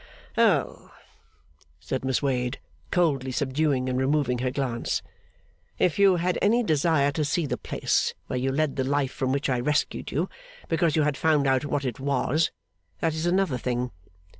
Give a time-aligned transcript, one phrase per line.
[0.35, 0.91] 'Oh!'
[1.79, 2.59] said Miss Wade,
[2.89, 5.03] coldly subduing and removing her glance;
[5.77, 9.31] 'if you had any desire to see the place where you led the life from
[9.31, 10.27] which I rescued you
[10.67, 12.49] because you had found out what it was,
[12.97, 13.91] that is another thing.